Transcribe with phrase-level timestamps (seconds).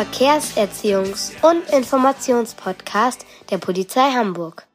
[0.00, 4.66] Verkehrserziehungs- und Informationspodcast der Polizei Hamburg.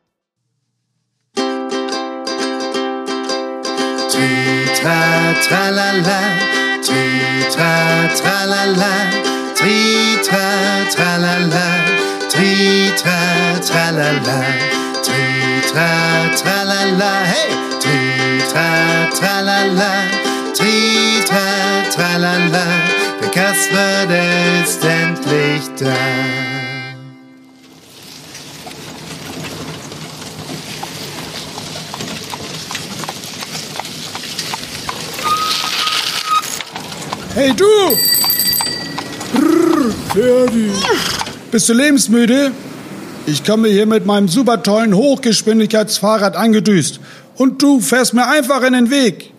[4.11, 5.01] Tritra,
[5.47, 6.19] tralala,
[6.85, 7.73] tritra,
[8.19, 8.93] tralala,
[9.55, 10.45] tritra,
[10.93, 11.67] tralala,
[12.29, 13.19] tritra,
[13.65, 14.43] tralala,
[15.01, 15.89] tritra,
[16.37, 17.49] tralala, hey,
[17.81, 18.69] tritra,
[19.17, 19.91] tralala,
[20.53, 21.45] tritra,
[21.89, 22.84] tralala,
[25.77, 25.91] Hey
[37.53, 37.65] du!
[39.33, 40.71] Brrr, Ferdi.
[41.51, 42.53] Bist du lebensmüde?
[43.25, 47.01] Ich komme hier mit meinem super tollen Hochgeschwindigkeitsfahrrad angedüst.
[47.35, 49.33] Und du fährst mir einfach in den Weg.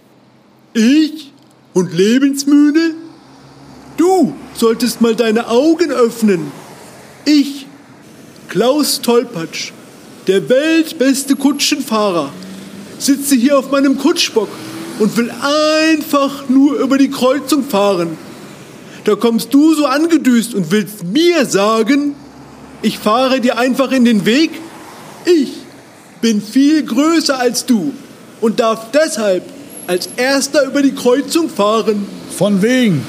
[0.74, 1.32] Ich?
[1.72, 2.95] Und lebensmüde?
[4.56, 6.50] Solltest mal deine Augen öffnen.
[7.24, 7.66] Ich,
[8.48, 9.72] Klaus Tolpatsch,
[10.26, 12.32] der weltbeste Kutschenfahrer,
[12.98, 14.48] sitze hier auf meinem Kutschbock
[14.98, 18.16] und will einfach nur über die Kreuzung fahren.
[19.04, 22.14] Da kommst du so angedüst und willst mir sagen,
[22.82, 24.50] ich fahre dir einfach in den Weg?
[25.24, 25.52] Ich
[26.20, 27.92] bin viel größer als du
[28.40, 29.44] und darf deshalb
[29.86, 32.06] als erster über die Kreuzung fahren.
[32.36, 33.04] Von wegen.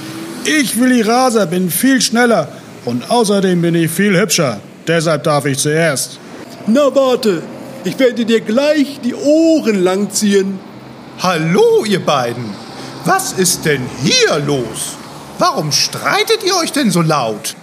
[0.48, 2.48] Ich, Willi Raser, bin viel schneller.
[2.86, 4.62] Und außerdem bin ich viel hübscher.
[4.88, 6.20] Deshalb darf ich zuerst.
[6.68, 7.44] Na warte,
[7.84, 10.58] ich werde dir gleich die Ohren langziehen.
[11.20, 12.46] Hallo, ihr beiden.
[13.04, 14.96] Was ist denn hier los?
[15.38, 17.56] Warum streitet ihr euch denn so laut?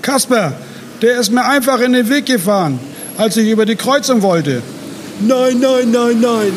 [0.00, 0.54] Kasper,
[1.02, 2.80] der ist mir einfach in den Weg gefahren,
[3.18, 4.62] als ich über die Kreuzung wollte.
[5.20, 6.52] Nein, nein, nein, nein.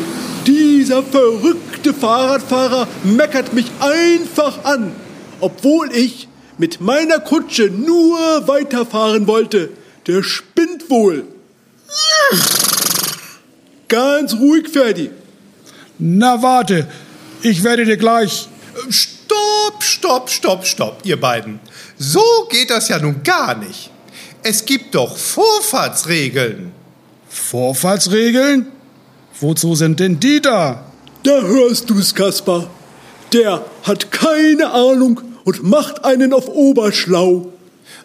[0.46, 4.92] Dieser verrückte Fahrradfahrer meckert mich einfach an,
[5.40, 9.70] obwohl ich mit meiner Kutsche nur weiterfahren wollte.
[10.06, 11.24] Der spinnt wohl.
[13.88, 15.10] Ganz ruhig, Ferdi.
[15.98, 16.86] Na warte,
[17.42, 18.48] ich werde dir gleich.
[18.90, 21.60] Stopp, stopp, stopp, stopp, ihr beiden.
[21.98, 23.90] So geht das ja nun gar nicht.
[24.42, 26.72] Es gibt doch Vorfahrtsregeln.
[27.28, 28.66] Vorfahrtsregeln?
[29.40, 30.84] Wozu sind denn die da?
[31.22, 32.70] Da hörst du's, Kaspar.
[33.32, 37.52] Der hat keine Ahnung und macht einen auf Oberschlau.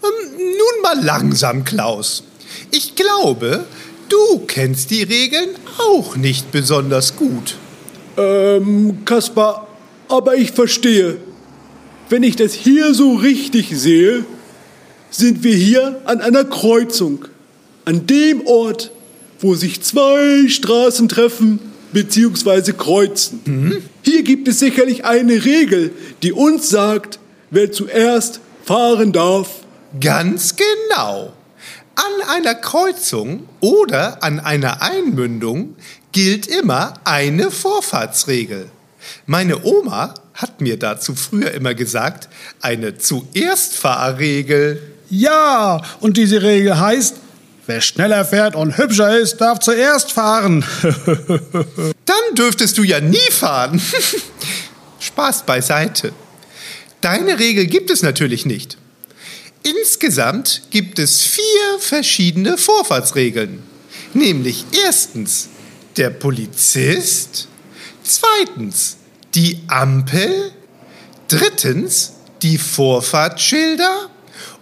[0.04, 2.24] Ähm, nun mal langsam, Klaus.
[2.72, 3.66] Ich glaube,
[4.10, 7.56] du kennst die Regeln auch nicht besonders gut.
[8.18, 9.68] Ähm, Kaspar,
[10.08, 11.18] aber ich verstehe.
[12.10, 14.26] Wenn ich das hier so richtig sehe,
[15.10, 17.26] sind wir hier an einer Kreuzung.
[17.86, 18.92] An dem Ort,
[19.40, 21.60] wo sich zwei Straßen treffen
[21.94, 22.74] bzw.
[22.74, 23.84] kreuzen.
[24.12, 27.18] Hier gibt es sicherlich eine Regel, die uns sagt,
[27.50, 29.62] wer zuerst fahren darf.
[30.02, 31.32] Ganz genau.
[31.96, 35.78] An einer Kreuzung oder an einer Einmündung
[36.12, 38.70] gilt immer eine Vorfahrtsregel.
[39.28, 42.28] Meine Oma hat mir dazu früher immer gesagt,
[42.60, 44.92] eine Zuerstfahrregel.
[45.10, 47.16] Ja, und diese Regel heißt,
[47.72, 50.66] wer schneller fährt und hübscher ist, darf zuerst fahren.
[52.06, 53.82] Dann dürftest du ja nie fahren.
[55.00, 56.12] Spaß beiseite.
[57.00, 58.78] Deine Regel gibt es natürlich nicht.
[59.64, 63.64] Insgesamt gibt es vier verschiedene Vorfahrtsregeln.
[64.14, 65.48] Nämlich erstens
[65.96, 67.48] der Polizist,
[68.04, 68.98] zweitens
[69.34, 70.52] die Ampel,
[71.30, 74.10] drittens die Vorfahrtsschilder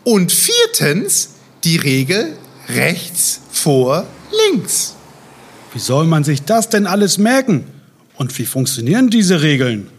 [0.03, 1.30] und viertens
[1.64, 2.38] die Regel
[2.69, 4.06] rechts vor
[4.52, 4.96] links.
[5.74, 7.66] Wie soll man sich das denn alles merken?
[8.16, 9.89] Und wie funktionieren diese Regeln?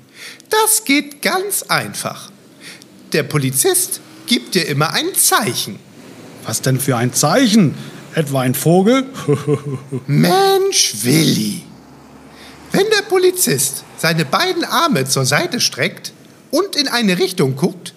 [0.48, 2.30] Das geht ganz einfach.
[3.12, 5.78] Der Polizist gibt dir immer ein Zeichen.
[6.44, 7.74] Was denn für ein Zeichen?
[8.14, 9.04] Etwa ein Vogel?
[10.06, 11.62] Mensch, Willi.
[12.72, 16.12] Wenn der Polizist seine beiden Arme zur Seite streckt
[16.50, 17.94] und in eine Richtung guckt,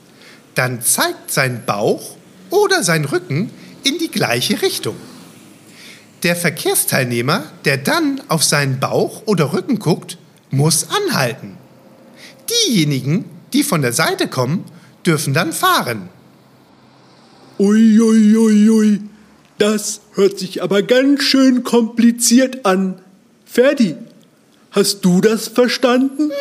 [0.55, 2.15] dann zeigt sein Bauch
[2.49, 3.49] oder sein Rücken
[3.83, 4.95] in die gleiche Richtung.
[6.24, 10.18] Der Verkehrsteilnehmer, der dann auf seinen Bauch oder Rücken guckt,
[10.51, 11.57] muss anhalten.
[12.50, 14.63] Diejenigen, die von der Seite kommen,
[15.06, 16.09] dürfen dann fahren.
[17.59, 19.01] Ui, ui, ui, ui.
[19.57, 23.01] Das hört sich aber ganz schön kompliziert an.
[23.45, 23.95] Ferdi,
[24.71, 26.31] hast du das verstanden?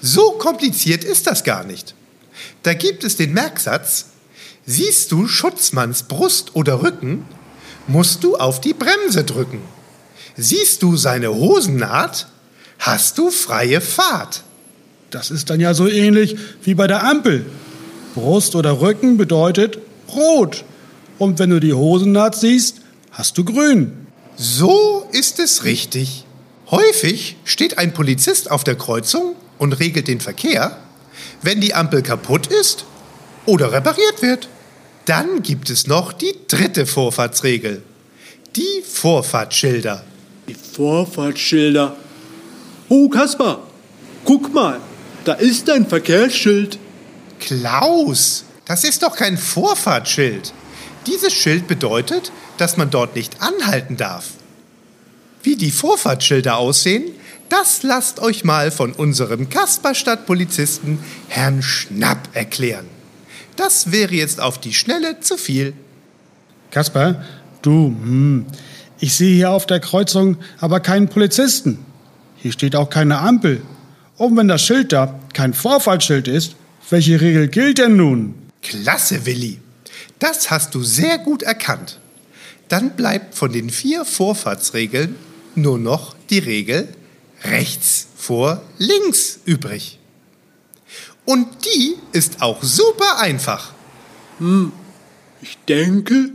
[0.00, 1.94] So kompliziert ist das gar nicht.
[2.62, 4.06] Da gibt es den Merksatz,
[4.66, 7.24] siehst du Schutzmanns Brust oder Rücken,
[7.86, 9.60] musst du auf die Bremse drücken.
[10.36, 12.26] Siehst du seine Hosennaht?
[12.78, 14.42] Hast du freie Fahrt.
[15.10, 17.46] Das ist dann ja so ähnlich wie bei der Ampel.
[18.14, 19.78] Brust oder Rücken bedeutet
[20.14, 20.64] rot.
[21.18, 22.80] Und wenn du die Hosennaht siehst,
[23.12, 24.06] hast du grün.
[24.36, 26.24] So ist es richtig.
[26.70, 30.76] Häufig steht ein Polizist auf der Kreuzung und regelt den Verkehr,
[31.42, 32.84] wenn die Ampel kaputt ist
[33.46, 34.48] oder repariert wird.
[35.04, 37.82] Dann gibt es noch die dritte Vorfahrtsregel.
[38.56, 40.04] Die Vorfahrtsschilder.
[40.48, 41.96] Die Vorfahrtsschilder.
[42.88, 43.62] Oh, Kaspar,
[44.24, 44.80] guck mal,
[45.24, 46.78] da ist ein Verkehrsschild.
[47.40, 50.52] Klaus, das ist doch kein Vorfahrtsschild.
[51.06, 54.30] Dieses Schild bedeutet, dass man dort nicht anhalten darf.
[55.42, 57.04] Wie die Vorfahrtsschilder aussehen,
[57.50, 60.98] das lasst euch mal von unserem Kasperstadt-Polizisten
[61.28, 62.93] Herrn Schnapp erklären.
[63.56, 65.74] Das wäre jetzt auf die Schnelle zu viel.
[66.70, 67.24] Kasper,
[67.62, 68.46] du, hm,
[68.98, 71.78] ich sehe hier auf der Kreuzung aber keinen Polizisten.
[72.36, 73.62] Hier steht auch keine Ampel.
[74.16, 76.56] Und wenn das Schild da kein Vorfahrtsschild ist,
[76.90, 78.34] welche Regel gilt denn nun?
[78.62, 79.60] Klasse, Willi.
[80.18, 81.98] Das hast du sehr gut erkannt.
[82.68, 85.16] Dann bleibt von den vier Vorfahrtsregeln
[85.54, 86.88] nur noch die Regel
[87.44, 89.98] rechts vor links übrig.
[91.24, 93.72] Und die ist auch super einfach.
[95.40, 96.30] Ich denke,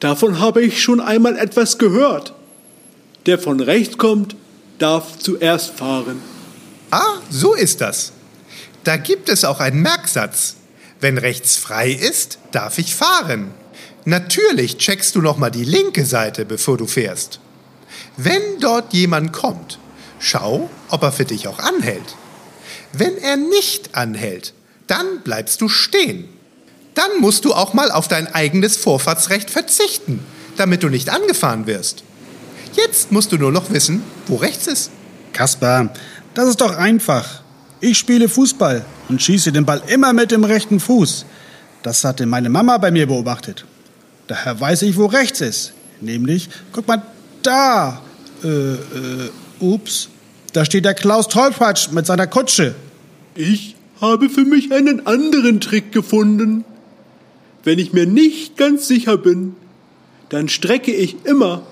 [0.00, 2.34] davon habe ich schon einmal etwas gehört.
[3.26, 4.34] Der von rechts kommt,
[4.78, 6.20] darf zuerst fahren.
[6.90, 8.12] Ah, so ist das.
[8.84, 10.56] Da gibt es auch einen Merksatz.
[11.00, 13.52] Wenn rechts frei ist, darf ich fahren.
[14.04, 17.38] Natürlich checkst du noch mal die linke Seite, bevor du fährst.
[18.16, 19.78] Wenn dort jemand kommt,
[20.18, 22.16] schau, ob er für dich auch anhält.
[22.92, 24.52] Wenn er nicht anhält,
[24.86, 26.28] dann bleibst du stehen.
[26.94, 30.20] Dann musst du auch mal auf dein eigenes Vorfahrtsrecht verzichten,
[30.56, 32.04] damit du nicht angefahren wirst.
[32.74, 34.90] Jetzt musst du nur noch wissen, wo rechts ist.
[35.32, 35.92] Kasper,
[36.34, 37.42] das ist doch einfach.
[37.80, 41.26] Ich spiele Fußball und schieße den Ball immer mit dem rechten Fuß.
[41.82, 43.64] Das hatte meine Mama bei mir beobachtet.
[44.28, 45.72] Daher weiß ich, wo rechts ist.
[46.00, 47.02] Nämlich, guck mal,
[47.42, 48.00] da.
[48.44, 49.30] Äh, äh,
[49.60, 50.08] ups.
[50.52, 52.74] Da steht der Klaus Tollpatsch mit seiner Kutsche.
[53.34, 56.64] Ich habe für mich einen anderen Trick gefunden.
[57.64, 59.54] Wenn ich mir nicht ganz sicher bin,
[60.28, 61.62] dann strecke ich immer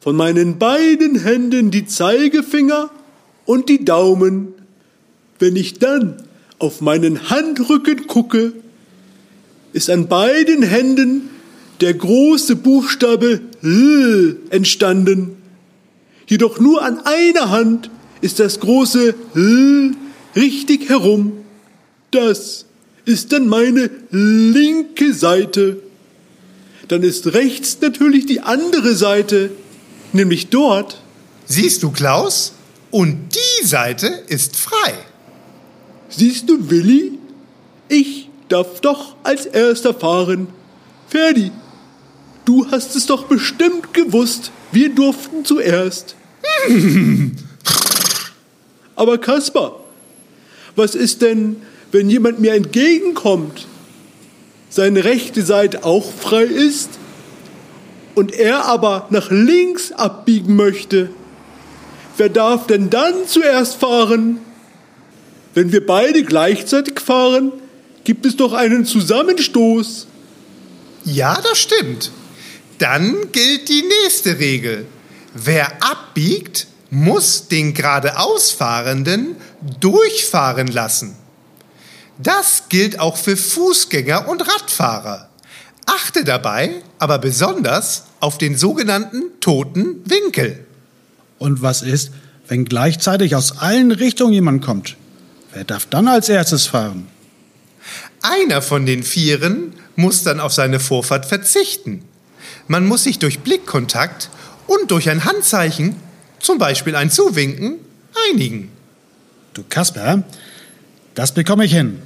[0.00, 2.90] von meinen beiden Händen die Zeigefinger
[3.44, 4.54] und die Daumen.
[5.38, 6.16] Wenn ich dann
[6.58, 8.52] auf meinen Handrücken gucke,
[9.72, 11.30] ist an beiden Händen
[11.80, 15.36] der große Buchstabe L entstanden.
[16.26, 17.90] Jedoch nur an einer Hand
[18.24, 19.90] ist das große L
[20.34, 21.44] richtig herum.
[22.10, 22.64] Das
[23.04, 25.82] ist dann meine linke Seite.
[26.88, 29.50] Dann ist rechts natürlich die andere Seite,
[30.14, 31.02] nämlich dort.
[31.44, 32.54] Siehst du, Klaus?
[32.90, 34.94] Und die Seite ist frei.
[36.08, 37.18] Siehst du, Willi?
[37.90, 40.46] Ich darf doch als erster fahren.
[41.08, 41.50] Ferdi,
[42.46, 44.50] du hast es doch bestimmt gewusst.
[44.72, 46.16] Wir durften zuerst.
[48.96, 49.80] Aber Kaspar,
[50.76, 51.56] was ist denn,
[51.92, 53.66] wenn jemand mir entgegenkommt,
[54.68, 56.90] seine rechte Seite auch frei ist
[58.14, 61.10] und er aber nach links abbiegen möchte?
[62.16, 64.38] Wer darf denn dann zuerst fahren?
[65.54, 67.52] Wenn wir beide gleichzeitig fahren,
[68.04, 70.06] gibt es doch einen Zusammenstoß.
[71.04, 72.10] Ja, das stimmt.
[72.78, 74.86] Dann gilt die nächste Regel.
[75.32, 79.36] Wer abbiegt, muss den geradeausfahrenden
[79.80, 81.16] durchfahren lassen.
[82.18, 85.28] Das gilt auch für Fußgänger und Radfahrer.
[85.86, 90.64] Achte dabei aber besonders auf den sogenannten toten Winkel.
[91.38, 92.12] Und was ist,
[92.46, 94.96] wenn gleichzeitig aus allen Richtungen jemand kommt?
[95.52, 97.08] Wer darf dann als erstes fahren?
[98.22, 102.04] Einer von den Vieren muss dann auf seine Vorfahrt verzichten.
[102.68, 104.30] Man muss sich durch Blickkontakt
[104.68, 105.96] und durch ein Handzeichen,
[106.44, 107.78] zum Beispiel ein Zuwinken,
[108.30, 108.70] einigen.
[109.54, 110.22] Du Kasper,
[111.14, 112.02] das bekomme ich hin.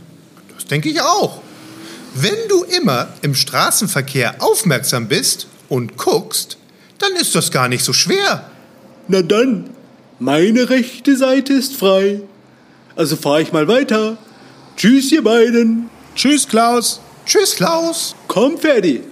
[0.55, 1.43] Das denke ich auch.
[2.15, 6.57] Wenn du immer im Straßenverkehr aufmerksam bist und guckst,
[6.99, 8.49] dann ist das gar nicht so schwer.
[9.09, 9.71] Na dann,
[10.19, 12.21] meine rechte Seite ist frei.
[12.97, 14.19] Also fahre ich mal weiter.
[14.77, 15.91] Tschüss, ihr beiden.
[16.15, 17.01] Tschüss, Klaus.
[17.27, 18.15] Tschüss, Klaus.
[18.29, 19.03] Komm, Ferdi.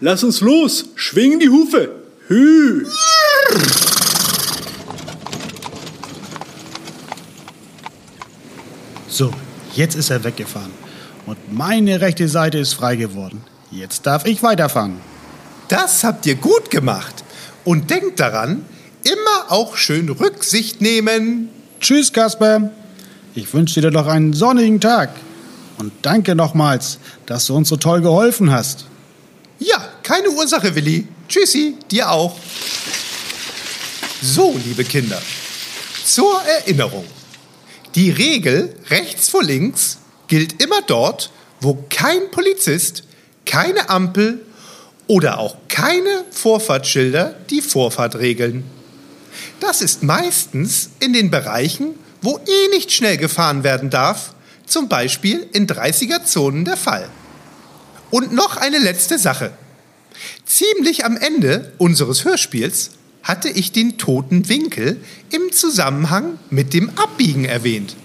[0.00, 0.86] Lass uns los.
[0.94, 1.90] Schwing die Hufe.
[2.28, 2.86] Hü.
[9.14, 9.30] So,
[9.76, 10.72] jetzt ist er weggefahren.
[11.24, 13.44] Und meine rechte Seite ist frei geworden.
[13.70, 14.96] Jetzt darf ich weiterfahren.
[15.68, 17.22] Das habt ihr gut gemacht.
[17.62, 18.64] Und denkt daran,
[19.04, 21.48] immer auch schön Rücksicht nehmen.
[21.78, 22.72] Tschüss, Kasper.
[23.36, 25.10] Ich wünsche dir doch einen sonnigen Tag.
[25.78, 28.86] Und danke nochmals, dass du uns so toll geholfen hast.
[29.60, 31.06] Ja, keine Ursache, Willi.
[31.28, 32.36] Tschüssi, dir auch.
[34.20, 35.22] So, liebe Kinder,
[36.04, 37.04] zur Erinnerung.
[37.94, 43.04] Die Regel rechts vor links gilt immer dort, wo kein Polizist,
[43.46, 44.44] keine Ampel
[45.06, 48.64] oder auch keine Vorfahrtsschilder die Vorfahrt regeln.
[49.60, 54.34] Das ist meistens in den Bereichen, wo eh nicht schnell gefahren werden darf,
[54.66, 57.08] zum Beispiel in 30er-Zonen der Fall.
[58.10, 59.52] Und noch eine letzte Sache.
[60.44, 62.90] Ziemlich am Ende unseres Hörspiels
[63.24, 65.00] hatte ich den toten Winkel
[65.30, 67.96] im Zusammenhang mit dem Abbiegen erwähnt.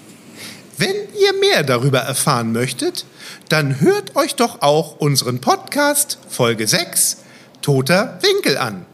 [0.78, 3.06] Wenn ihr mehr darüber erfahren möchtet,
[3.50, 7.18] dann hört euch doch auch unseren Podcast Folge 6
[7.62, 8.86] Toter Winkel an.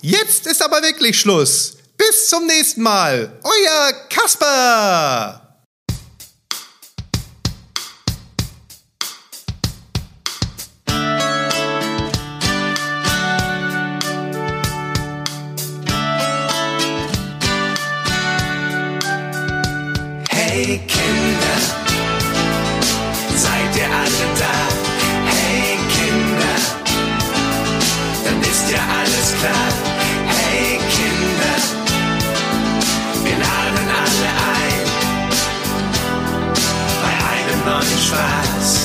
[0.00, 1.76] Jetzt ist aber wirklich Schluss.
[1.98, 3.32] Bis zum nächsten Mal.
[3.42, 5.47] Euer Kasper.
[28.28, 29.70] dann ist ja alles klar.
[30.26, 31.58] Hey Kinder,
[33.24, 34.86] wir laden alle ein
[37.02, 38.77] bei einem neuen Spaß.